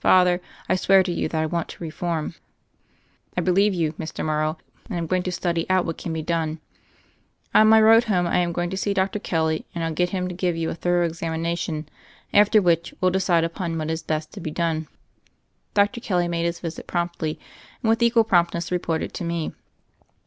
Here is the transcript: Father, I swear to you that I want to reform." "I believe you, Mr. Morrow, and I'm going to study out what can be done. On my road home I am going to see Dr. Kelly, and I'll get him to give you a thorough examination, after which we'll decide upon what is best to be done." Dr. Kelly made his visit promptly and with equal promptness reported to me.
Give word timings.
Father, 0.00 0.40
I 0.66 0.76
swear 0.76 1.02
to 1.02 1.12
you 1.12 1.28
that 1.28 1.42
I 1.42 1.44
want 1.44 1.68
to 1.68 1.82
reform." 1.84 2.36
"I 3.36 3.42
believe 3.42 3.74
you, 3.74 3.92
Mr. 4.00 4.24
Morrow, 4.24 4.56
and 4.88 4.96
I'm 4.96 5.06
going 5.06 5.22
to 5.24 5.30
study 5.30 5.68
out 5.68 5.84
what 5.84 5.98
can 5.98 6.10
be 6.14 6.22
done. 6.22 6.58
On 7.54 7.68
my 7.68 7.82
road 7.82 8.04
home 8.04 8.26
I 8.26 8.38
am 8.38 8.50
going 8.52 8.70
to 8.70 8.78
see 8.78 8.94
Dr. 8.94 9.18
Kelly, 9.18 9.66
and 9.74 9.84
I'll 9.84 9.92
get 9.92 10.08
him 10.08 10.26
to 10.26 10.34
give 10.34 10.56
you 10.56 10.70
a 10.70 10.74
thorough 10.74 11.04
examination, 11.04 11.86
after 12.32 12.62
which 12.62 12.94
we'll 13.02 13.10
decide 13.10 13.44
upon 13.44 13.76
what 13.76 13.90
is 13.90 14.02
best 14.02 14.32
to 14.32 14.40
be 14.40 14.50
done." 14.50 14.88
Dr. 15.74 16.00
Kelly 16.00 16.28
made 16.28 16.46
his 16.46 16.60
visit 16.60 16.86
promptly 16.86 17.38
and 17.82 17.90
with 17.90 18.02
equal 18.02 18.24
promptness 18.24 18.72
reported 18.72 19.12
to 19.12 19.22
me. 19.24 19.52